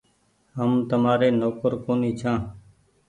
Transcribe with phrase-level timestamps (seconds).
[0.57, 2.39] هم تمآري نوڪر ڪونيٚ ڇآن